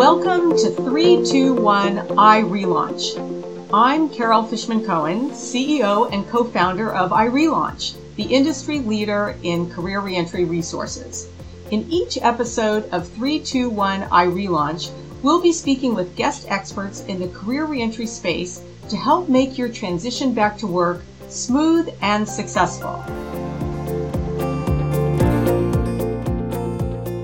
[0.00, 3.68] Welcome to 321 iRelaunch.
[3.70, 10.00] I'm Carol Fishman Cohen, CEO and co founder of iRelaunch, the industry leader in career
[10.00, 11.28] reentry resources.
[11.70, 14.90] In each episode of 321 iRelaunch,
[15.22, 19.68] we'll be speaking with guest experts in the career reentry space to help make your
[19.68, 23.04] transition back to work smooth and successful.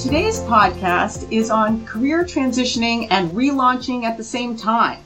[0.07, 5.01] Today's podcast is on career transitioning and relaunching at the same time.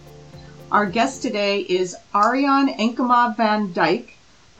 [0.70, 4.10] Our guest today is Ariane Enkema van Dijk.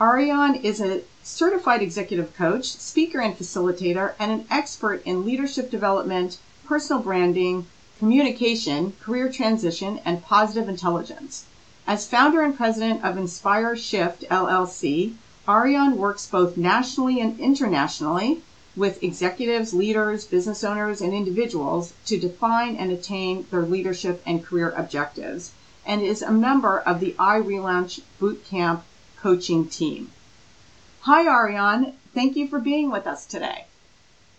[0.01, 6.39] Ariane is a certified executive coach, speaker and facilitator, and an expert in leadership development,
[6.65, 7.67] personal branding,
[7.99, 11.45] communication, career transition, and positive intelligence.
[11.87, 15.13] As founder and president of Inspire Shift LLC,
[15.47, 18.41] Ariane works both nationally and internationally
[18.77, 24.71] with executives, leaders, business owners, and individuals to define and attain their leadership and career
[24.77, 25.53] objectives,
[25.85, 28.83] and is a member of the iRelaunch Bootcamp
[29.17, 30.13] coaching team.
[31.01, 31.95] Hi, Ariane.
[32.15, 33.67] Thank you for being with us today.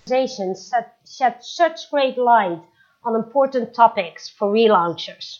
[0.07, 2.61] Shed such great light
[3.03, 5.39] on important topics for relaunchers.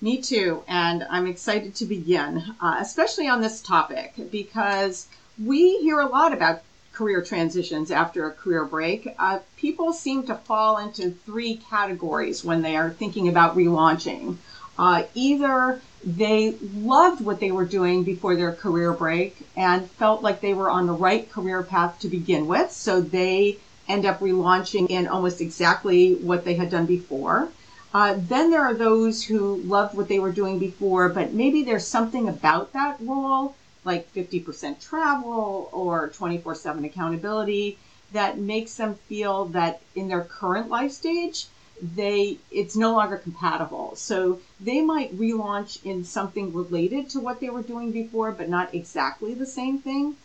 [0.00, 5.06] Me too, and I'm excited to begin, uh, especially on this topic because
[5.42, 6.62] we hear a lot about
[6.94, 12.62] career transitions after a career break, uh, people seem to fall into three categories when
[12.62, 14.36] they are thinking about relaunching.
[14.78, 20.40] Uh, either they loved what they were doing before their career break and felt like
[20.40, 23.56] they were on the right career path to begin with, so they
[23.88, 27.48] end up relaunching in almost exactly what they had done before.
[27.92, 31.86] Uh, then there are those who loved what they were doing before, but maybe there's
[31.86, 37.78] something about that role like 50% travel or 24 7 accountability
[38.12, 41.46] that makes them feel that in their current life stage,
[41.82, 43.94] they it's no longer compatible.
[43.96, 48.74] So they might relaunch in something related to what they were doing before, but not
[48.74, 50.16] exactly the same thing.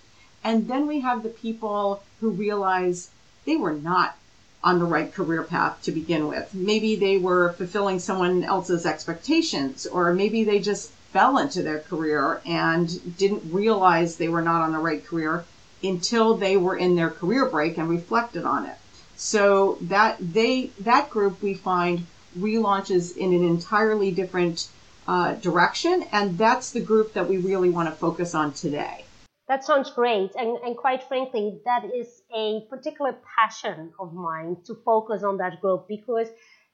[0.43, 3.09] And then we have the people who realize
[3.45, 4.15] they were not
[4.63, 6.53] on the right career path to begin with.
[6.53, 12.41] Maybe they were fulfilling someone else's expectations, or maybe they just fell into their career
[12.45, 15.45] and didn't realize they were not on the right career
[15.83, 18.75] until they were in their career break and reflected on it.
[19.15, 22.05] So that they that group we find
[22.37, 24.69] relaunches in an entirely different
[25.07, 29.05] uh, direction, and that's the group that we really want to focus on today.
[29.47, 34.75] That sounds great, and, and quite frankly, that is a particular passion of mine to
[34.85, 36.27] focus on that group because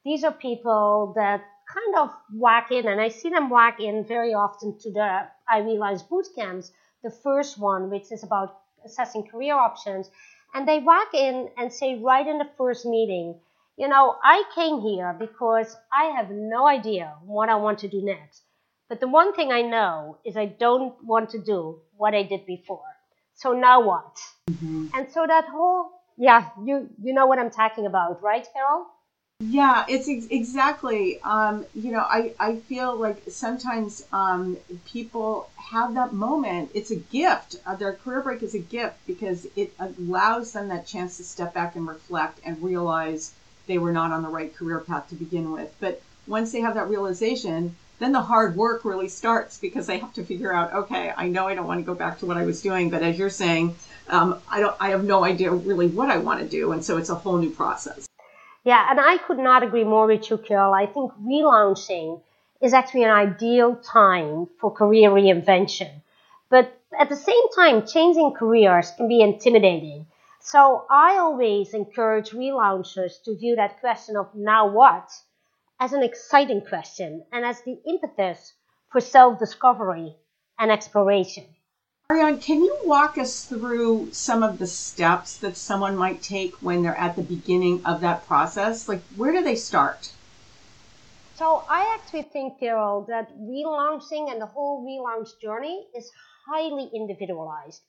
[0.04, 4.34] these are people that kind of walk in, and I see them walk in very
[4.34, 6.72] often to the iRelaunch boot camps.
[7.04, 10.10] The first one, which is about assessing career options,
[10.54, 13.40] and they walk in and say right in the first meeting,
[13.78, 18.02] you know, I came here because I have no idea what I want to do
[18.02, 18.44] next.
[18.90, 22.46] But the one thing I know is I don't want to do what I did
[22.46, 22.86] before.
[23.34, 24.18] So now what?
[24.50, 24.88] Mm-hmm.
[24.94, 28.86] And so that whole, yeah, you you know what I'm talking about, right, Carol?
[29.42, 31.20] Yeah, it's ex- exactly.
[31.22, 36.72] Um, you know, I, I feel like sometimes um, people have that moment.
[36.74, 37.58] It's a gift.
[37.66, 41.54] Uh, their career break is a gift because it allows them that chance to step
[41.54, 43.34] back and reflect and realize
[43.68, 45.74] they were not on the right career path to begin with.
[45.82, 50.14] But once they have that realization, then the hard work really starts because they have
[50.14, 52.46] to figure out, okay, I know I don't want to go back to what I
[52.46, 53.76] was doing, but as you're saying,
[54.08, 56.98] um, I don't, I have no idea really what I want to do, and so
[56.98, 58.08] it's a whole new process.
[58.66, 60.74] Yeah, and I could not agree more with you, Carol.
[60.74, 62.22] I think relaunching
[62.62, 66.02] is actually an ideal time for career reinvention.
[66.50, 70.08] But at the same time, changing careers can be intimidating.
[70.42, 75.10] So I always encourage relaunchers to view that question of now what
[75.80, 78.54] as an exciting question and as the impetus
[78.90, 80.18] for self discovery
[80.60, 81.55] and exploration.
[82.12, 86.84] Ariane, can you walk us through some of the steps that someone might take when
[86.84, 88.88] they're at the beginning of that process?
[88.88, 90.12] Like, where do they start?
[91.34, 96.12] So, I actually think, Carol, that relaunching and the whole relaunch journey is
[96.48, 97.82] highly individualized.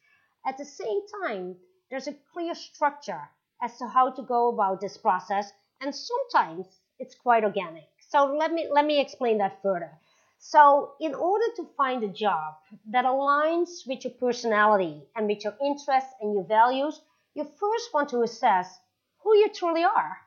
[0.47, 1.57] At the same time,
[1.91, 3.29] there's a clear structure
[3.63, 5.53] as to how to go about this process,
[5.83, 6.65] and sometimes
[6.99, 7.85] it's quite organic.
[8.09, 9.91] So, let me, let me explain that further.
[10.39, 12.55] So, in order to find a job
[12.91, 17.01] that aligns with your personality and with your interests and your values,
[17.35, 18.79] you first want to assess
[19.19, 20.19] who you truly are.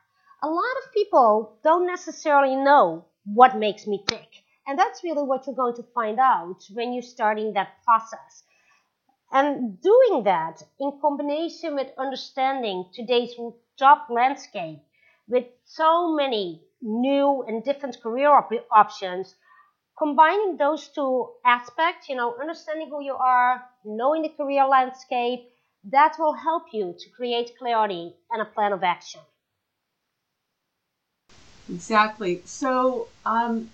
[0.42, 4.44] A lot of people don't necessarily know what makes me tick.
[4.66, 8.44] And that's really what you're going to find out when you're starting that process.
[9.32, 13.34] And doing that in combination with understanding today's
[13.78, 14.80] job landscape
[15.28, 19.34] with so many new and different career op- options,
[20.00, 25.40] combining those two aspects, you know, understanding who you are, knowing the career landscape,
[25.84, 29.20] that will help you to create clarity and a plan of action.
[31.68, 32.40] Exactly.
[32.46, 33.70] So, um,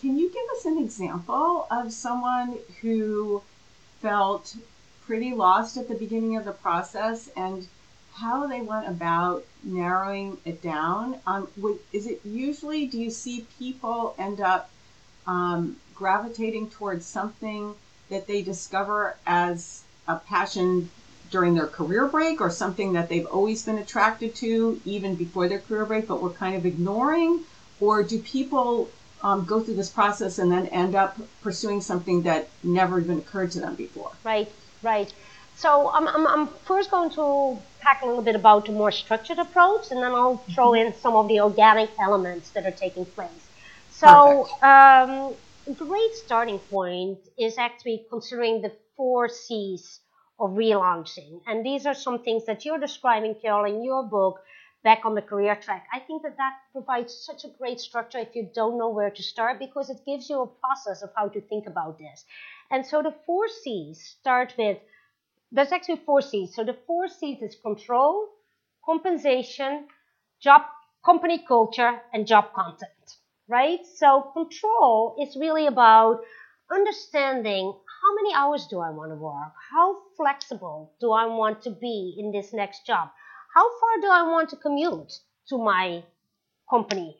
[0.00, 3.42] can you give us an example of someone who
[4.00, 4.56] felt
[5.04, 7.66] pretty lost at the beginning of the process and
[8.14, 11.16] how they went about narrowing it down?
[11.26, 11.48] Um,
[11.92, 14.70] is it usually, do you see people end up
[15.28, 17.74] um, gravitating towards something
[18.08, 20.90] that they discover as a passion
[21.30, 25.58] during their career break or something that they've always been attracted to even before their
[25.58, 27.40] career break, but were kind of ignoring?
[27.78, 28.88] Or do people
[29.22, 33.50] um, go through this process and then end up pursuing something that never even occurred
[33.52, 34.12] to them before?
[34.24, 34.50] Right,
[34.82, 35.12] right.
[35.56, 39.38] So I'm, I'm, I'm first going to talk a little bit about a more structured
[39.38, 43.47] approach, and then I'll throw in some of the organic elements that are taking place.
[43.98, 45.34] So um,
[45.66, 49.98] a great starting point is actually considering the four C's
[50.38, 51.40] of relaunching.
[51.48, 54.38] And these are some things that you're describing, Carol, in your book,
[54.84, 55.88] Back on the Career Track.
[55.92, 59.22] I think that that provides such a great structure if you don't know where to
[59.22, 62.24] start because it gives you a process of how to think about this.
[62.70, 64.78] And so the four C's start with,
[65.50, 66.54] there's actually four C's.
[66.54, 68.28] So the four C's is control,
[68.86, 69.88] compensation,
[70.40, 70.62] job,
[71.04, 73.17] company culture, and job content,
[73.48, 73.80] right?
[73.96, 76.20] So control is really about
[76.70, 77.72] understanding
[78.02, 79.52] how many hours do I want to work?
[79.72, 83.08] How flexible do I want to be in this next job?
[83.54, 85.12] How far do I want to commute
[85.48, 86.04] to my
[86.70, 87.16] company?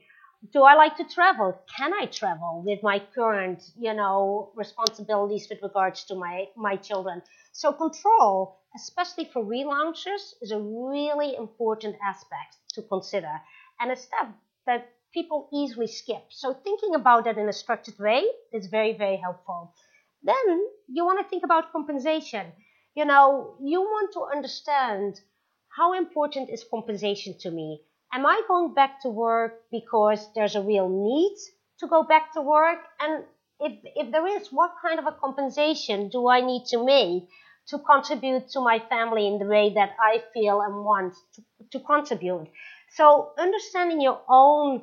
[0.53, 1.59] Do I like to travel?
[1.77, 7.23] Can I travel with my current, you know, responsibilities with regards to my, my children?
[7.53, 13.41] So control, especially for relaunchers, is a really important aspect to consider
[13.81, 14.29] and a step
[14.67, 16.25] that people easily skip.
[16.31, 19.75] So thinking about that in a structured way is very, very helpful.
[20.23, 22.47] Then you want to think about compensation.
[22.95, 25.21] You know, you want to understand
[25.69, 27.83] how important is compensation to me?
[28.13, 31.37] Am I going back to work because there's a real need
[31.79, 32.81] to go back to work?
[33.01, 33.25] And
[33.61, 37.29] if, if there is, what kind of a compensation do I need to make
[37.69, 41.81] to contribute to my family in the way that I feel and want to, to
[41.85, 42.49] contribute?
[42.91, 44.83] So understanding your own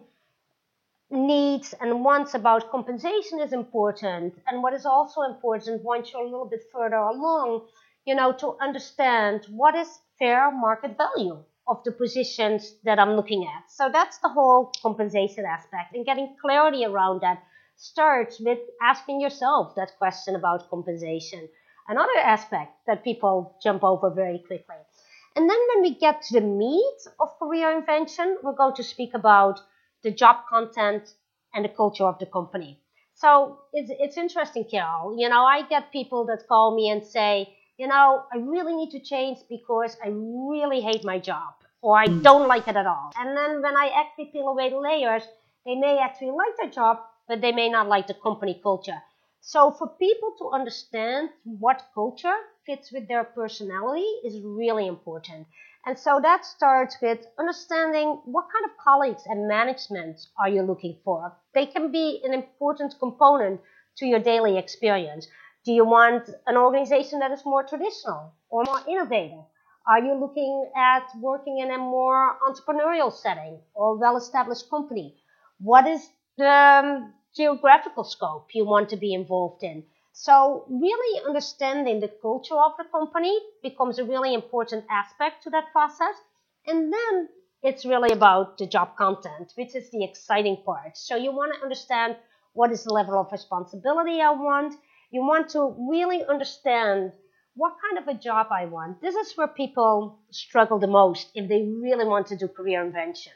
[1.12, 4.34] needs and wants about compensation is important.
[4.48, 7.68] And what is also important once you're a little bit further along,
[8.06, 11.38] you know, to understand what is fair market value
[11.68, 13.72] of the positions that I'm looking at.
[13.72, 17.42] So that's the whole compensation aspect and getting clarity around that
[17.76, 21.48] starts with asking yourself that question about compensation.
[21.88, 24.76] Another aspect that people jump over very quickly.
[25.36, 29.14] And then when we get to the meat of career invention, we're going to speak
[29.14, 29.60] about
[30.06, 31.16] the job content,
[31.56, 32.80] and the culture of the company.
[33.16, 35.18] So it's, it's interesting, Carol.
[35.18, 38.92] You know, I get people that call me and say, you know, I really need
[38.92, 42.22] to change because I really hate my job or I hmm.
[42.22, 43.12] don't like it at all.
[43.18, 45.24] And then when I actually peel away the layers,
[45.66, 46.98] they may actually like their job,
[47.28, 49.02] but they may not like the company culture.
[49.42, 52.36] So for people to understand what culture
[52.66, 55.48] fits with their personality is really important.
[55.86, 60.98] And so that starts with understanding what kind of colleagues and management are you looking
[61.06, 61.38] for.
[61.54, 63.62] They can be an important component
[63.98, 65.28] to your daily experience.
[65.64, 69.46] Do you want an organization that is more traditional or more innovative?
[69.88, 75.16] Are you looking at working in a more entrepreneurial setting or well established company?
[75.60, 79.84] What is the um, geographical scope you want to be involved in?
[80.18, 85.74] So really understanding the culture of the company becomes a really important aspect to that
[85.74, 86.16] process.
[86.66, 87.28] And then
[87.62, 90.96] it's really about the job content, which is the exciting part.
[90.96, 92.16] So you want to understand
[92.54, 94.76] what is the level of responsibility I want.
[95.12, 97.12] You want to really understand
[97.56, 99.02] what kind of a job I want.
[99.02, 103.34] This is where people struggle the most if they really want to do career invention.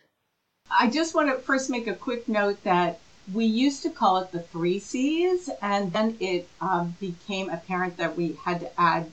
[0.71, 2.99] I just want to first make a quick note that
[3.33, 8.17] we used to call it the three C's, and then it um, became apparent that
[8.17, 9.11] we had to add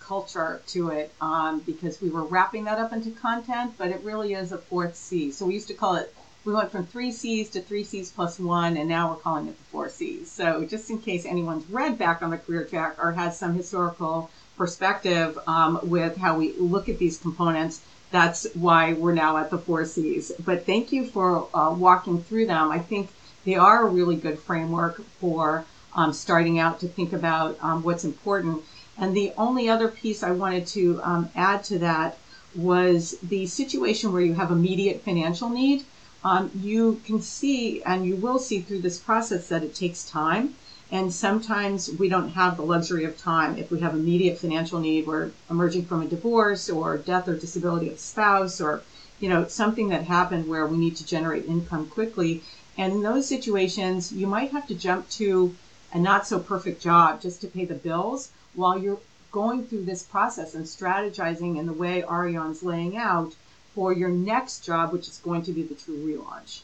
[0.00, 4.34] culture to it um, because we were wrapping that up into content, but it really
[4.34, 5.30] is a fourth C.
[5.30, 8.38] So we used to call it, we went from three C's to three C's plus
[8.40, 10.30] one, and now we're calling it the four C's.
[10.30, 14.28] So just in case anyone's read back on the career track or has some historical
[14.56, 17.80] perspective um, with how we look at these components,
[18.10, 20.32] that's why we're now at the four C's.
[20.44, 22.70] But thank you for uh, walking through them.
[22.70, 23.08] I think
[23.44, 28.04] they are a really good framework for um, starting out to think about um, what's
[28.04, 28.62] important.
[28.98, 32.18] And the only other piece I wanted to um, add to that
[32.54, 35.84] was the situation where you have immediate financial need.
[36.24, 40.54] Um, you can see and you will see through this process that it takes time.
[40.90, 43.56] And sometimes we don't have the luxury of time.
[43.56, 47.88] If we have immediate financial need, we're emerging from a divorce or death or disability
[47.88, 48.82] of spouse or,
[49.18, 52.42] you know, something that happened where we need to generate income quickly.
[52.78, 55.54] And in those situations, you might have to jump to
[55.92, 59.00] a not so perfect job just to pay the bills while you're
[59.30, 63.34] going through this process and strategizing in the way Ariane's laying out
[63.74, 66.60] for your next job, which is going to be the true relaunch.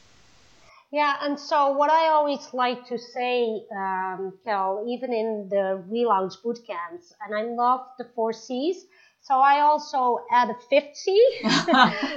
[0.91, 6.43] Yeah, and so what I always like to say, um, Kel, even in the relaunch
[6.43, 8.87] boot camps, and I love the four C's.
[9.29, 11.11] So I also add a fifth C.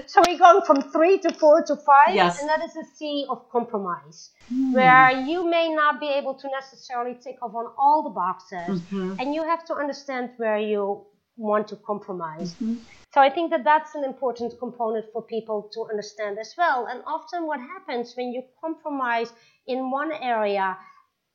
[0.08, 2.40] so we go from three to four to five, yes.
[2.40, 4.74] and that is a sea of compromise, mm.
[4.74, 9.16] where you may not be able to necessarily tick off on all the boxes, mm-hmm.
[9.20, 12.54] and you have to understand where you want to compromise.
[12.54, 12.76] Mm-hmm.
[13.14, 16.88] So I think that that's an important component for people to understand as well.
[16.90, 19.34] And often what happens when you compromise
[19.68, 20.78] in one area,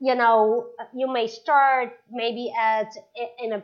[0.00, 2.96] you know, you may start maybe at
[3.44, 3.62] in a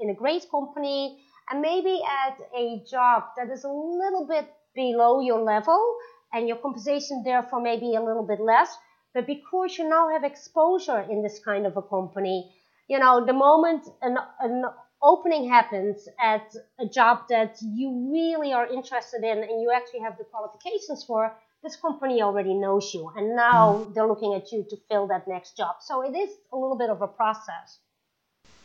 [0.00, 5.20] in a great company and maybe at a job that is a little bit below
[5.20, 5.96] your level
[6.32, 8.76] and your compensation therefore maybe a little bit less.
[9.14, 12.52] But because you now have exposure in this kind of a company,
[12.88, 14.64] you know, the moment an, an
[15.02, 20.18] opening happens at a job that you really are interested in and you actually have
[20.18, 23.94] the qualifications for, this company already knows you and now mm.
[23.94, 25.76] they're looking at you to fill that next job.
[25.80, 27.78] So it is a little bit of a process.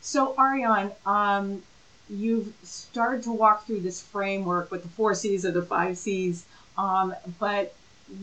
[0.02, 1.64] So Ariane, um,
[2.10, 6.46] you've started to walk through this framework with the four C's or the five C's,
[6.78, 7.74] um, but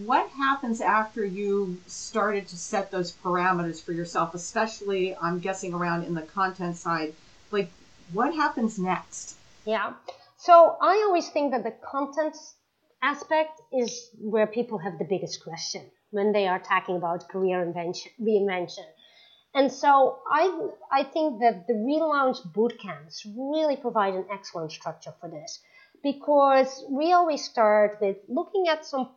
[0.04, 6.04] what happens after you started to set those parameters for yourself, especially I'm guessing around
[6.04, 7.14] in the content side?
[7.50, 7.70] Like
[8.12, 9.36] what happens next?
[9.64, 9.94] Yeah.
[10.36, 12.36] So I always think that the content
[13.02, 18.12] aspect is where people have the biggest question when they are talking about career invention,
[18.20, 18.84] reinvention.
[19.54, 25.28] And so I, I think that the relaunch bootcamps really provide an excellent structure for
[25.28, 25.60] this
[26.02, 29.10] because we always start with looking at some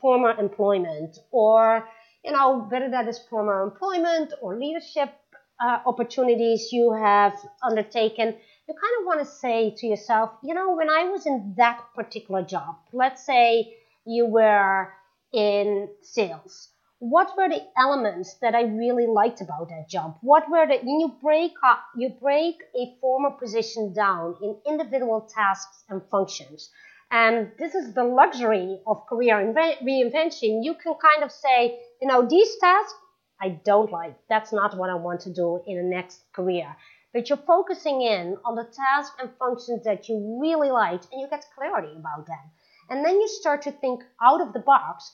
[0.00, 1.86] former employment or,
[2.24, 5.12] you know, whether that is former employment or leadership
[5.60, 8.34] uh, opportunities you have undertaken,
[8.68, 11.80] you kind of want to say to yourself, you know, when I was in that
[11.94, 14.92] particular job, let's say you were
[15.32, 20.16] in sales, what were the elements that I really liked about that job?
[20.22, 25.28] What were the, when you break up, you break a former position down in individual
[25.32, 26.70] tasks and functions.
[27.10, 29.36] And this is the luxury of career
[29.82, 30.64] reinvention.
[30.64, 32.94] You can kind of say, you know, these tasks
[33.40, 34.16] I don't like.
[34.30, 36.74] That's not what I want to do in the next career.
[37.12, 41.28] But you're focusing in on the tasks and functions that you really like and you
[41.28, 42.50] get clarity about them.
[42.88, 45.12] And then you start to think out of the box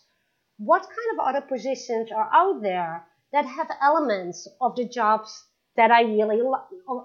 [0.59, 5.45] what kind of other positions are out there that have elements of the jobs
[5.77, 6.63] that I really like,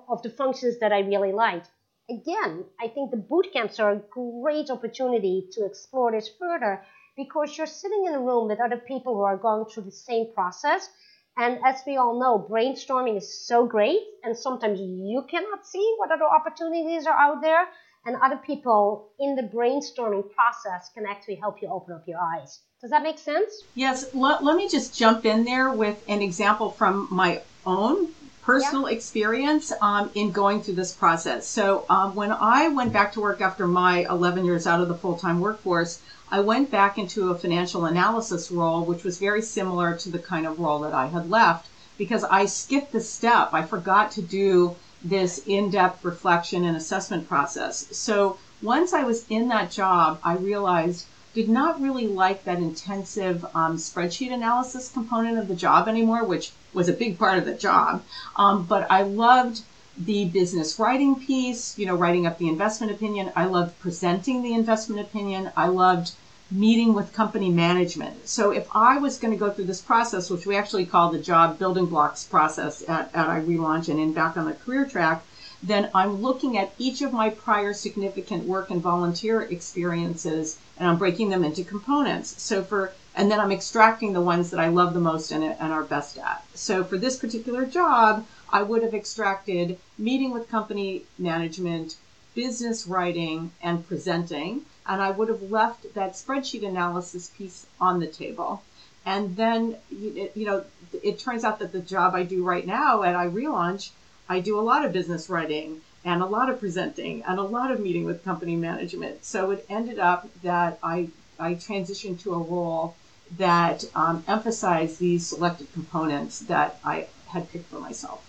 [0.10, 1.64] of the functions that I really like.
[2.10, 6.84] Again, I think the boot camps are a great opportunity to explore this further
[7.16, 10.34] because you're sitting in a room with other people who are going through the same
[10.34, 10.90] process
[11.38, 16.12] and as we all know, brainstorming is so great, and sometimes you cannot see what
[16.12, 17.68] other opportunities are out there,
[18.08, 22.62] and other people in the brainstorming process can actually help you open up your eyes.
[22.82, 23.64] Does that make sense?
[23.76, 24.08] Yes.
[24.14, 28.08] Let, let me just jump in there with an example from my own
[28.42, 28.96] personal yeah.
[28.96, 31.46] experience um, in going through this process.
[31.46, 34.96] So, um, when I went back to work after my 11 years out of the
[34.96, 36.00] full time workforce,
[36.32, 40.48] I went back into a financial analysis role, which was very similar to the kind
[40.48, 43.50] of role that I had left because I skipped the step.
[43.52, 47.88] I forgot to do this in depth reflection and assessment process.
[47.96, 53.46] So once I was in that job, I realized did not really like that intensive
[53.54, 57.54] um, spreadsheet analysis component of the job anymore, which was a big part of the
[57.54, 58.04] job.
[58.38, 59.62] Um, but I loved
[60.00, 63.32] the business writing piece, you know, writing up the investment opinion.
[63.36, 65.52] I loved presenting the investment opinion.
[65.56, 66.14] I loved
[66.50, 68.28] meeting with company management.
[68.28, 71.20] So if I was going to go through this process, which we actually call the
[71.20, 75.24] job building blocks process at, at iRelaunch and in back on the career track,
[75.62, 80.98] then I'm looking at each of my prior significant work and volunteer experiences and I'm
[80.98, 82.42] breaking them into components.
[82.42, 85.74] So for and then I'm extracting the ones that I love the most and, and
[85.74, 86.46] are best at.
[86.54, 91.96] So for this particular job, I would have extracted meeting with company management,
[92.36, 94.62] business writing, and presenting.
[94.88, 98.64] And I would have left that spreadsheet analysis piece on the table.
[99.06, 100.66] And then, you know,
[101.04, 103.92] it turns out that the job I do right now at iRelaunch,
[104.28, 107.72] I do a lot of business writing and a lot of presenting and a lot
[107.72, 109.24] of meeting with company management.
[109.26, 112.96] So it ended up that I, I transitioned to a role
[113.38, 118.24] that um, emphasized these selected components that I had picked for myself.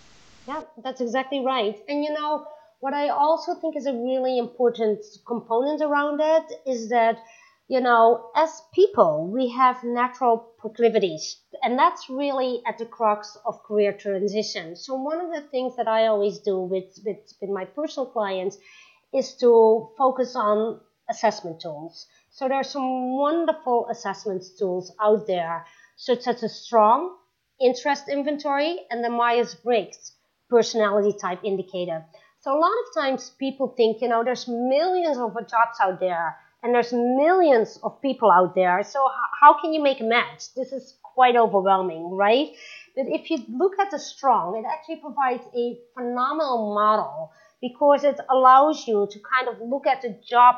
[0.46, 1.76] Yeah, that's exactly right.
[1.88, 2.46] And you know,
[2.80, 7.18] what I also think is a really important component around it is that,
[7.66, 13.62] you know, as people, we have natural proclivities, and that's really at the crux of
[13.64, 14.76] career transition.
[14.76, 18.56] So one of the things that I always do with, with, with my personal clients
[19.12, 20.80] is to focus on
[21.10, 22.06] assessment tools.
[22.30, 25.66] So there are some wonderful assessment tools out there,
[25.96, 27.16] such as a strong
[27.60, 30.12] interest inventory and the Myers-Briggs
[30.48, 32.04] personality type indicator.
[32.40, 36.36] So a lot of times people think, you know, there's millions of jobs out there
[36.62, 38.82] and there's millions of people out there.
[38.84, 39.08] So
[39.40, 40.54] how can you make a match?
[40.54, 42.50] This is quite overwhelming, right?
[42.94, 48.20] But if you look at the strong, it actually provides a phenomenal model because it
[48.30, 50.56] allows you to kind of look at the job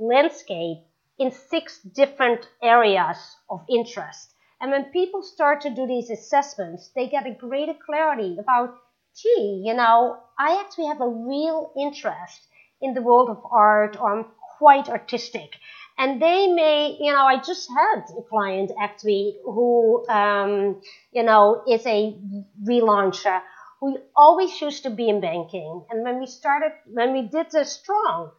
[0.00, 0.78] landscape
[1.18, 4.34] in six different areas of interest.
[4.60, 8.74] And when people start to do these assessments, they get a greater clarity about
[9.16, 12.46] gee, you know, I actually have a real interest
[12.80, 14.26] in the world of art or I'm
[14.58, 15.50] quite artistic.
[15.98, 20.80] And they may, you know, I just had a client actually who, um,
[21.12, 22.16] you know, is a
[22.64, 23.40] relauncher
[23.80, 25.84] who always used to be in banking.
[25.90, 28.30] And when we started, when we did the strong,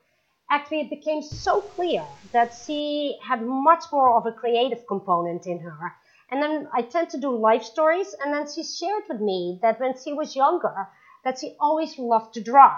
[0.50, 5.60] actually it became so clear that she had much more of a creative component in
[5.60, 5.94] her
[6.34, 8.16] and then I tend to do life stories.
[8.20, 10.90] And then she shared with me that when she was younger,
[11.24, 12.76] that she always loved to draw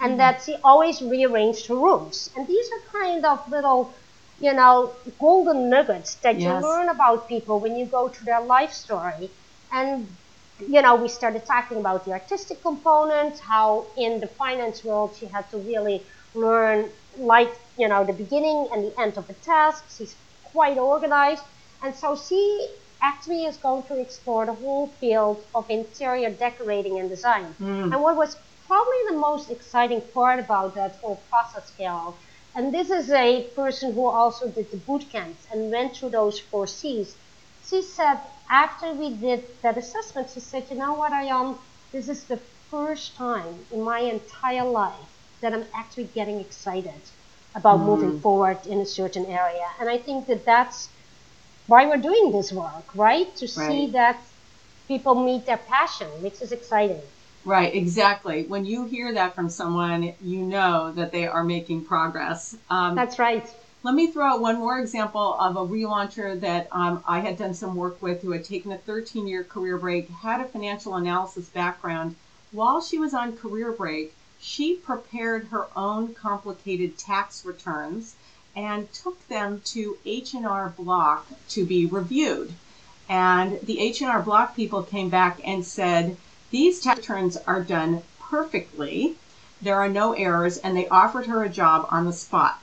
[0.00, 2.30] and mm that she always rearranged her rooms.
[2.34, 3.94] And these are kind of little,
[4.38, 6.44] you know, golden nuggets that yes.
[6.44, 9.30] you learn about people when you go to their life story.
[9.70, 10.16] And,
[10.58, 15.26] you know, we started talking about the artistic component, how in the finance world she
[15.26, 19.84] had to really learn, like, you know, the beginning and the end of a task.
[19.96, 21.44] She's quite organized.
[21.82, 22.40] And so she
[23.02, 27.54] actually is going to explore the whole field of interior decorating and design.
[27.60, 27.92] Mm.
[27.92, 32.16] And what was probably the most exciting part about that whole process, Carol,
[32.54, 36.38] and this is a person who also did the boot camps and went through those
[36.38, 37.14] four C's.
[37.68, 41.56] She said after we did that assessment, she said, you know what, Ariane,
[41.92, 42.38] this is the
[42.70, 47.02] first time in my entire life that I'm actually getting excited
[47.54, 47.84] about mm.
[47.84, 49.68] moving forward in a certain area.
[49.80, 50.88] And I think that that's
[51.66, 53.34] why we're doing this work, right?
[53.36, 53.70] To right.
[53.70, 54.20] see that
[54.88, 57.00] people meet their passion, which is exciting.
[57.44, 58.44] Right, exactly.
[58.44, 62.56] When you hear that from someone, you know that they are making progress.
[62.70, 63.48] Um, That's right.
[63.84, 67.54] Let me throw out one more example of a relauncher that um, I had done
[67.54, 71.48] some work with who had taken a 13 year career break, had a financial analysis
[71.48, 72.16] background.
[72.50, 78.16] While she was on career break, she prepared her own complicated tax returns
[78.56, 82.54] and took them to H&R Block to be reviewed.
[83.08, 86.16] And the H&R Block people came back and said,
[86.50, 89.16] these tax returns are done perfectly.
[89.60, 92.60] There are no errors, and they offered her a job on the spot.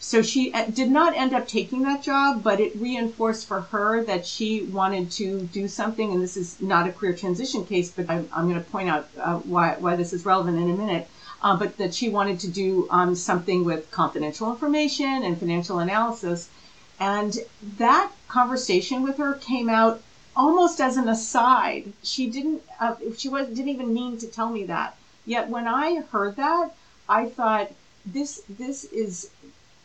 [0.00, 4.02] So she uh, did not end up taking that job, but it reinforced for her
[4.04, 6.10] that she wanted to do something.
[6.12, 9.08] And this is not a career transition case, but I'm, I'm going to point out
[9.18, 11.08] uh, why, why this is relevant in a minute
[11.42, 16.48] uh, but that she wanted to do um, something with confidential information and financial analysis.
[16.98, 17.38] And
[17.78, 20.02] that conversation with her came out
[20.36, 21.92] almost as an aside.
[22.02, 24.96] She didn't uh, she was didn't even mean to tell me that.
[25.24, 26.74] Yet when I heard that,
[27.08, 27.72] I thought
[28.04, 29.30] this this is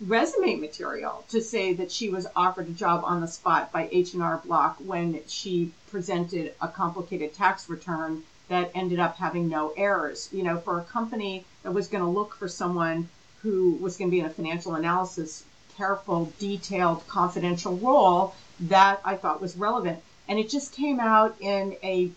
[0.02, 4.42] resume material to say that she was offered a job on the spot by H&R
[4.46, 10.30] Block when she presented a complicated tax return that ended up having no errors.
[10.32, 13.10] You know, for a company that was going to look for someone
[13.42, 15.44] who was going to be in a financial analysis,
[15.78, 20.00] careful, detailed, confidential role, that I thought was relevant.
[20.28, 22.12] And it just came out in a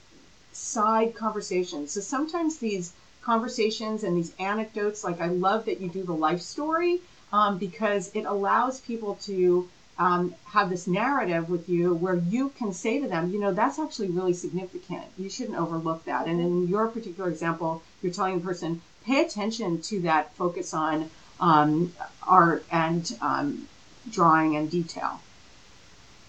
[0.52, 1.86] side conversation.
[1.86, 6.40] So sometimes these conversations and these anecdotes, like I love that you do the life
[6.40, 7.00] story
[7.32, 12.72] um, because it allows people to um, have this narrative with you where you can
[12.72, 15.04] say to them, you know, that's actually really significant.
[15.18, 16.26] You shouldn't overlook that.
[16.26, 21.10] And in your particular example, you're telling the person, pay attention to that focus on
[21.40, 23.66] um, art and um,
[24.10, 25.20] drawing and detail.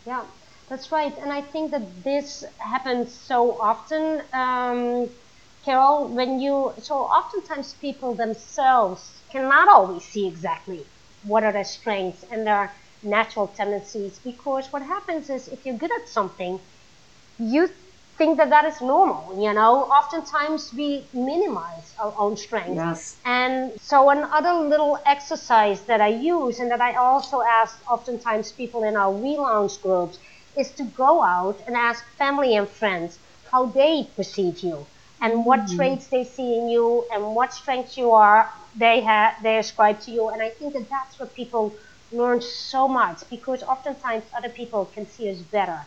[0.05, 0.23] Yeah,
[0.67, 1.15] that's right.
[1.19, 4.23] And I think that this happens so often.
[4.34, 5.10] Um,
[5.63, 10.86] Carol, when you, so oftentimes people themselves cannot always see exactly
[11.23, 12.71] what are their strengths and their
[13.03, 16.59] natural tendencies because what happens is if you're good at something,
[17.38, 17.69] you
[18.17, 19.41] think that that is normal.
[19.41, 22.75] You know, oftentimes we minimize our own strengths.
[22.75, 23.17] Yes.
[23.25, 28.83] And so another little exercise that I use and that I also ask oftentimes people
[28.83, 30.19] in our relaunch groups
[30.57, 33.19] is to go out and ask family and friends
[33.51, 34.85] how they perceive you
[35.21, 35.77] and what mm-hmm.
[35.77, 40.12] traits they see in you and what strengths you are they have they ascribe to
[40.12, 40.29] you.
[40.29, 41.73] And I think that that's what people
[42.12, 45.82] learn so much because oftentimes other people can see us better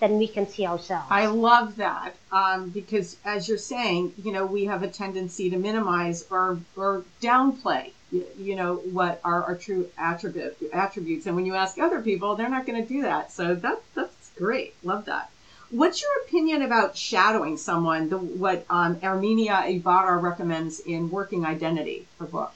[0.00, 1.06] than we can see ourselves.
[1.10, 5.56] I love that um, because, as you're saying, you know, we have a tendency to
[5.56, 11.26] minimize or or downplay, you, you know, what are our true attribute, attributes.
[11.26, 13.32] And when you ask other people, they're not going to do that.
[13.32, 14.74] So that that's great.
[14.84, 15.30] Love that.
[15.70, 18.08] What's your opinion about shadowing someone?
[18.08, 22.52] The, what um, Herminia Ibarra recommends in Working Identity, her book.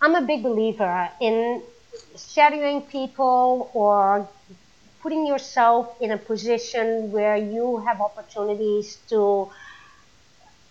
[0.00, 1.62] I'm a big believer in
[2.16, 4.28] shadowing people or
[5.02, 9.50] putting yourself in a position where you have opportunities to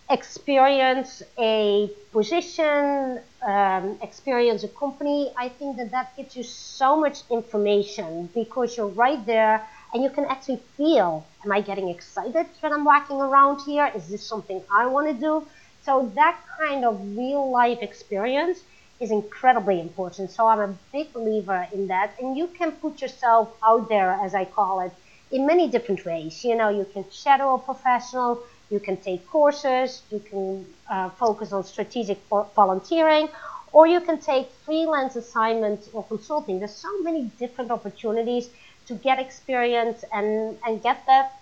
[0.09, 7.23] experience a position, um, experience a company, I think that that gives you so much
[7.29, 12.73] information because you're right there and you can actually feel, am I getting excited when
[12.73, 13.91] I'm walking around here?
[13.95, 15.47] Is this something I want to do?
[15.81, 18.59] So that kind of real life experience
[18.99, 20.31] is incredibly important.
[20.31, 22.13] So I'm a big believer in that.
[22.19, 24.91] And you can put yourself out there, as I call it,
[25.31, 26.43] in many different ways.
[26.43, 31.51] You know, you can shadow a professional, you can take courses, you can uh, focus
[31.51, 32.17] on strategic
[32.55, 33.29] volunteering,
[33.71, 36.59] or you can take freelance assignments or consulting.
[36.59, 38.49] There's so many different opportunities
[38.87, 41.39] to get experience and, and get that.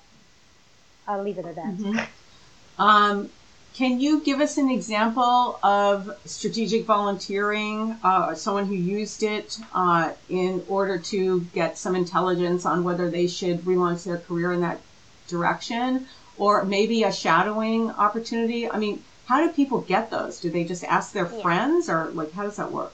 [1.07, 1.65] I'll leave it at that.
[1.65, 2.81] Mm-hmm.
[2.81, 3.29] Um,
[3.75, 10.13] can you give us an example of strategic volunteering, uh, someone who used it uh,
[10.29, 14.79] in order to get some intelligence on whether they should relaunch their career in that
[15.27, 16.07] direction,
[16.37, 18.71] or maybe a shadowing opportunity?
[18.71, 20.39] I mean, how do people get those?
[20.39, 21.41] Do they just ask their yeah.
[21.41, 22.93] friends, or like how does that work?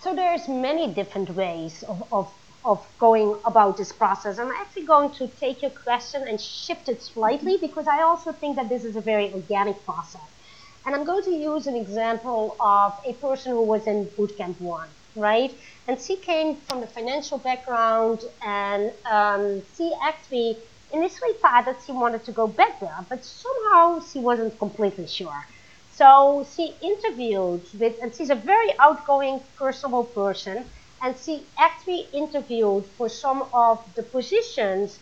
[0.00, 2.32] So there's many different ways of, of
[2.68, 4.38] of going about this process.
[4.38, 8.56] I'm actually going to take your question and shift it slightly because I also think
[8.56, 10.30] that this is a very organic process.
[10.84, 14.90] And I'm going to use an example of a person who was in bootcamp one,
[15.16, 15.52] right?
[15.86, 20.58] And she came from the financial background and um, she actually
[20.92, 25.42] initially thought that she wanted to go back there, but somehow she wasn't completely sure.
[25.90, 30.70] So she interviewed with, and she's a very outgoing, personable person
[31.02, 34.98] and she actually interviewed for some of the positions,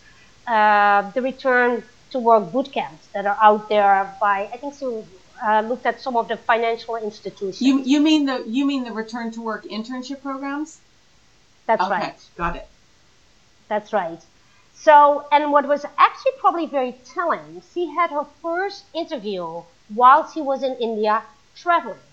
[0.46, 4.86] uh, the return to work boot camps that are out there by, I think she
[4.86, 7.60] uh, looked at some of the financial institutions.
[7.60, 10.80] You, you mean the you mean the return to work internship programs?
[11.66, 12.20] That's okay, right.
[12.36, 12.68] Got it.
[13.68, 14.22] That's right.
[14.72, 20.40] So, and what was actually probably very telling, she had her first interview while she
[20.40, 22.05] was in India traveling.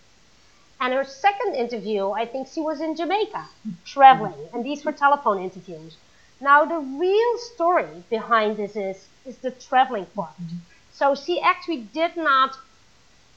[0.79, 3.45] And her second interview, I think she was in Jamaica
[3.85, 5.97] traveling, and these were telephone interviews.
[6.41, 10.35] Now, the real story behind this is, is the traveling part.
[10.91, 12.57] So she actually did not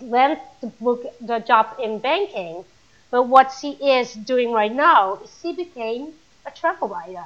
[0.01, 2.65] land the, book, the job in banking,
[3.11, 7.25] but what she is doing right now is she became a travel writer.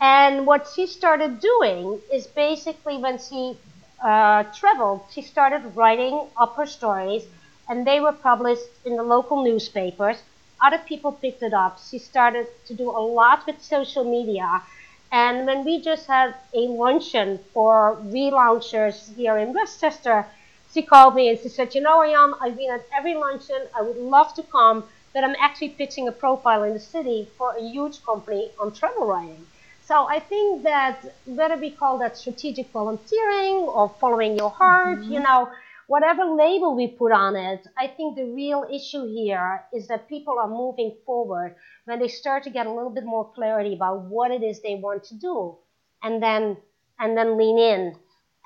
[0.00, 3.56] And what she started doing is basically when she
[4.04, 7.24] uh, traveled, she started writing up her stories
[7.68, 10.18] and they were published in the local newspapers.
[10.64, 11.78] Other people picked it up.
[11.90, 14.62] She started to do a lot with social media.
[15.12, 20.26] And when we just had a luncheon for relaunchers here in Westchester,
[20.72, 23.62] she called me and she said, You know, Ariane, I've been at every luncheon.
[23.74, 27.54] I would love to come, but I'm actually pitching a profile in the city for
[27.56, 29.46] a huge company on travel writing.
[29.86, 35.12] So I think that whether we call that strategic volunteering or following your heart, mm-hmm.
[35.12, 35.48] you know,
[35.86, 40.38] whatever label we put on it, I think the real issue here is that people
[40.38, 44.30] are moving forward when they start to get a little bit more clarity about what
[44.30, 45.56] it is they want to do
[46.02, 46.56] and then
[46.98, 47.94] and then lean in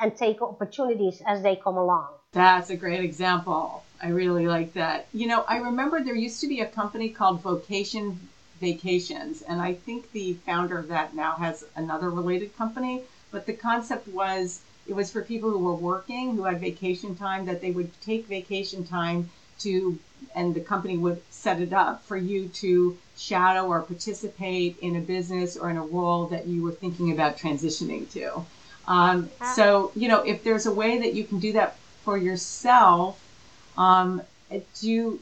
[0.01, 2.09] and take opportunities as they come along.
[2.33, 3.85] That's a great example.
[4.03, 5.07] I really like that.
[5.13, 8.19] You know, I remember there used to be a company called Vocation
[8.61, 13.03] Vacations, and I think the founder of that now has another related company.
[13.31, 17.45] But the concept was it was for people who were working, who had vacation time,
[17.45, 19.97] that they would take vacation time to,
[20.35, 25.01] and the company would set it up for you to shadow or participate in a
[25.01, 28.45] business or in a role that you were thinking about transitioning to.
[28.89, 33.23] Um, so, you know, if there's a way that you can do that for yourself,
[33.79, 35.21] um, do you,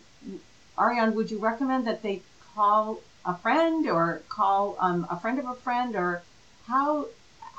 [0.79, 2.23] Ariane, would you recommend that they
[2.55, 6.23] call a friend or call um, a friend of a friend or
[6.67, 7.09] how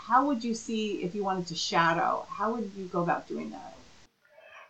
[0.09, 2.25] how would you see if you wanted to shadow?
[2.27, 3.73] How would you go about doing that?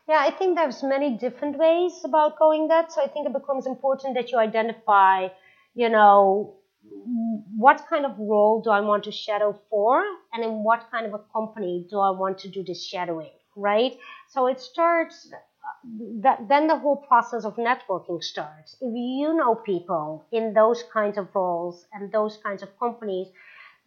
[0.10, 2.92] Yeah, I think there's many different ways about going that.
[2.92, 5.30] So I think it becomes important that you identify,
[5.76, 6.56] you know,
[7.56, 11.14] what kind of role do I want to shadow for, and in what kind of
[11.14, 13.94] a company do I want to do this shadowing, right?
[14.30, 15.32] So it starts.
[16.24, 18.76] That, then the whole process of networking starts.
[18.82, 23.28] If you know people in those kinds of roles and those kinds of companies,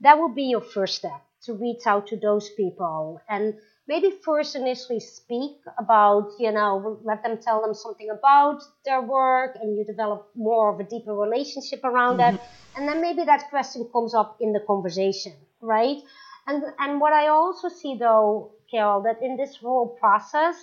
[0.01, 3.55] that will be your first step to reach out to those people and
[3.89, 9.57] maybe first initially speak about, you know, let them tell them something about their work
[9.61, 12.37] and you develop more of a deeper relationship around mm-hmm.
[12.37, 12.49] that.
[12.77, 15.99] And then maybe that question comes up in the conversation, right?
[16.47, 20.57] And, and what I also see though, Carol, that in this whole process,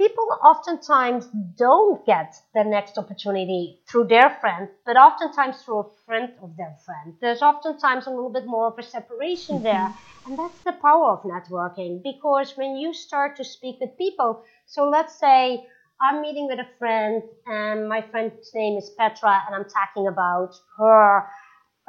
[0.00, 6.32] people oftentimes don't get the next opportunity through their friend, but oftentimes through a friend
[6.42, 7.14] of their friend.
[7.20, 9.64] There's oftentimes a little bit more of a separation mm-hmm.
[9.64, 9.94] there.
[10.24, 14.88] And that's the power of networking because when you start to speak with people, so
[14.88, 15.66] let's say
[16.00, 20.54] I'm meeting with a friend and my friend's name is Petra and I'm talking about
[20.78, 21.26] her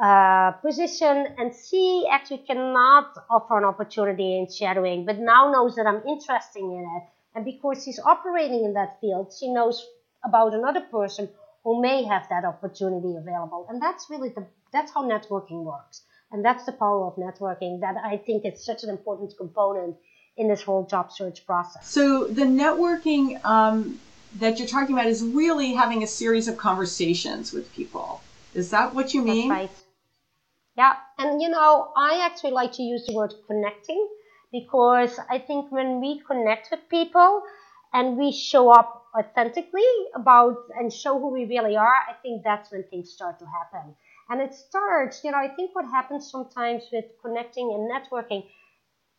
[0.03, 5.87] uh, position and she actually cannot offer an opportunity in shadowing, but now knows that
[5.87, 7.03] I'm interested in it
[7.35, 9.85] and because she's operating in that field, she knows
[10.23, 11.29] about another person
[11.63, 13.67] who may have that opportunity available.
[13.69, 16.01] And that's really the, that's how networking works.
[16.31, 19.97] And that's the power of networking that I think is such an important component
[20.37, 21.87] in this whole job search process.
[21.87, 23.99] So the networking um,
[24.39, 28.21] that you're talking about is really having a series of conversations with people.
[28.53, 29.49] Is that what you mean?
[29.49, 29.71] That's right.
[30.77, 30.93] Yeah.
[31.17, 34.07] And you know, I actually like to use the word connecting
[34.51, 37.43] because I think when we connect with people
[37.93, 42.71] and we show up authentically about and show who we really are, I think that's
[42.71, 43.95] when things start to happen.
[44.29, 48.45] And it starts, you know, I think what happens sometimes with connecting and networking,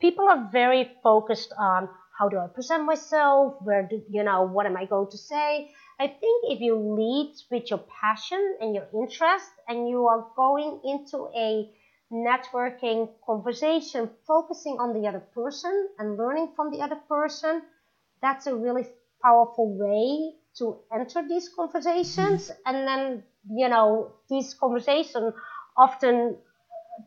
[0.01, 4.66] people are very focused on how do I present myself, where do, you know, what
[4.66, 5.71] am I going to say?
[5.99, 10.81] I think if you lead with your passion and your interest and you are going
[10.85, 11.71] into a
[12.12, 17.62] networking conversation, focusing on the other person and learning from the other person,
[18.20, 18.87] that's a really
[19.22, 22.51] powerful way to enter these conversations.
[22.66, 25.33] And then, you know, these conversations
[25.77, 26.37] often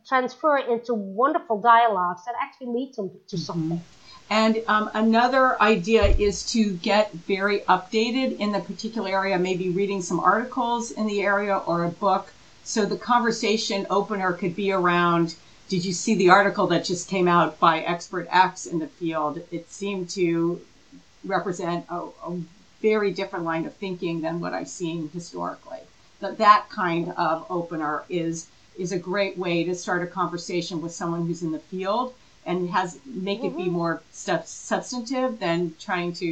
[0.08, 3.38] transfer into wonderful dialogues that actually lead to, to mm-hmm.
[3.38, 3.82] something.
[4.30, 10.02] And um, another idea is to get very updated in the particular area, maybe reading
[10.02, 12.34] some articles in the area or a book
[12.66, 15.36] so the conversation opener could be around
[15.68, 19.42] did you see the article that just came out by expert X in the field?
[19.52, 20.62] It seemed to
[21.24, 22.40] represent a, a
[22.82, 25.80] very different line of thinking than what I've seen historically.
[26.20, 28.48] That that kind of opener is
[28.78, 32.14] is a great way to start a conversation with someone who's in the field
[32.46, 33.48] and has make mm-hmm.
[33.48, 33.72] it be mm-hmm.
[33.72, 36.26] more substantive than trying to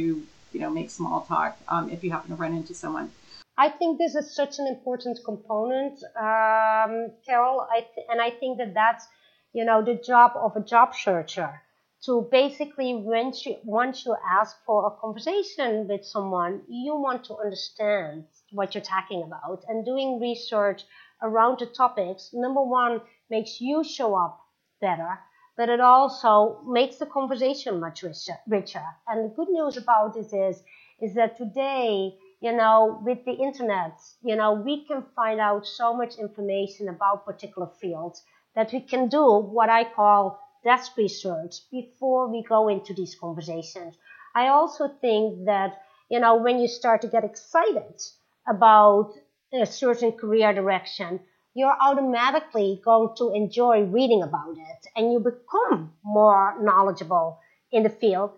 [0.52, 3.10] you know make small talk um, if you happen to run into someone.
[3.56, 7.66] I think this is such an important component, um, Carol.
[7.72, 9.06] I th- and I think that that's,
[9.52, 11.62] you know, the job of a job searcher
[12.04, 17.36] to basically once you once you ask for a conversation with someone, you want to
[17.36, 20.84] understand what you're talking about and doing research
[21.22, 22.30] around the topics.
[22.32, 24.40] Number one makes you show up
[24.80, 25.18] better,
[25.56, 28.38] but it also makes the conversation much richer.
[28.46, 28.84] richer.
[29.08, 30.62] And the good news about this is
[31.00, 35.96] is that today you know, with the internet, you know, we can find out so
[35.96, 38.22] much information about particular fields
[38.54, 39.24] that we can do
[39.56, 43.94] what I call desk research before we go into these conversations.
[44.34, 45.80] I also think that,
[46.10, 47.98] you know, when you start to get excited
[48.46, 49.14] about
[49.50, 51.20] a certain career direction,
[51.54, 57.38] you're automatically going to enjoy reading about it and you become more knowledgeable
[57.72, 58.32] in the field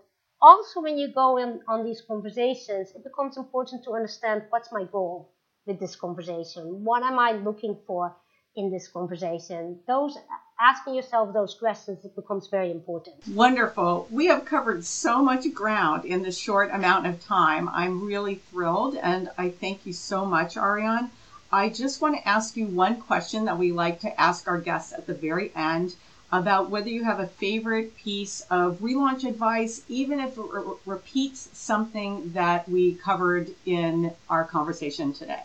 [0.47, 4.85] also when you go in on these conversations it becomes important to understand what's my
[4.85, 5.33] goal
[5.67, 6.85] with this conversation?
[6.85, 8.15] What am i looking for
[8.55, 9.81] in this conversation?
[9.89, 10.17] Those
[10.61, 13.17] asking yourself those questions it becomes very important.
[13.29, 14.07] Wonderful.
[14.09, 17.69] We have covered so much ground in this short amount of time.
[17.69, 21.09] I'm really thrilled and i thank you so much ariane.
[21.53, 24.93] I just want to ask you one question that we like to ask our guests
[24.93, 25.97] at the very end
[26.33, 31.49] about whether you have a favorite piece of relaunch advice, even if it re- repeats
[31.53, 35.45] something that we covered in our conversation today.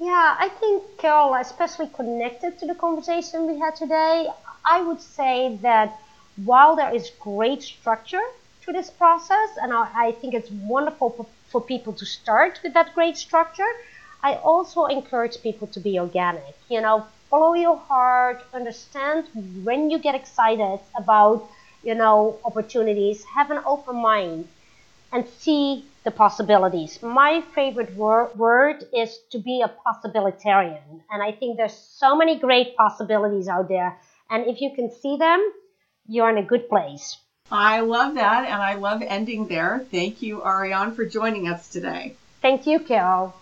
[0.00, 4.28] Yeah, I think, Carol, especially connected to the conversation we had today,
[4.64, 5.98] I would say that
[6.44, 8.22] while there is great structure
[8.62, 12.94] to this process, and I, think it's wonderful for, for people to start with that
[12.94, 13.68] great structure,
[14.22, 16.56] I also encourage people to be organic.
[16.68, 19.26] You know, follow your heart, understand
[19.62, 21.48] when you get excited about,
[21.82, 24.48] you know, opportunities, have an open mind
[25.12, 27.02] and see the possibilities.
[27.02, 31.00] My favorite wor- word is to be a possibilitarian.
[31.10, 33.98] And I think there's so many great possibilities out there.
[34.30, 35.40] And if you can see them,
[36.06, 37.16] you're in a good place.
[37.50, 38.44] I love that.
[38.44, 39.84] And I love ending there.
[39.90, 42.14] Thank you, Ariane, for joining us today.
[42.42, 43.34] Thank you, Carol.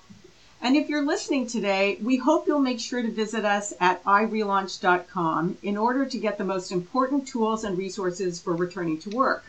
[0.66, 5.58] And if you're listening today, we hope you'll make sure to visit us at irelaunch.com
[5.62, 9.44] in order to get the most important tools and resources for returning to work.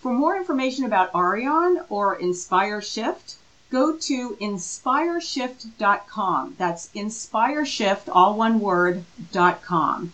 [0.00, 3.36] For more information about Ariane or Inspire Shift,
[3.70, 6.56] go to inspireshift.com.
[6.58, 10.12] That's inspireshift, all one word, .com.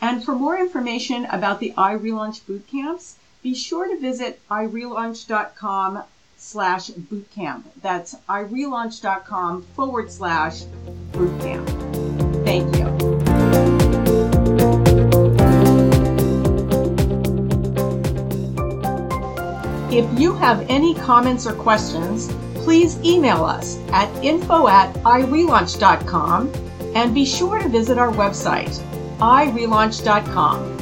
[0.00, 6.02] And for more information about the iRelaunch boot camps, be sure to visit irelaunch.com
[6.36, 7.64] slash bootcamp.
[7.82, 10.62] That's irelaunch.com forward slash
[11.12, 11.66] bootcamp.
[12.44, 12.86] Thank you.
[19.96, 26.52] If you have any comments or questions, please email us at info at irelaunch.com
[26.94, 28.78] and be sure to visit our website,
[29.18, 30.75] irelaunch.com.